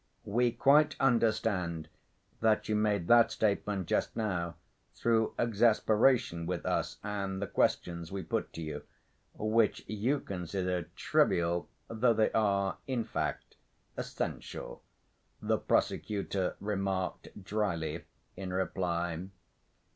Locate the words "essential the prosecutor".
13.95-16.55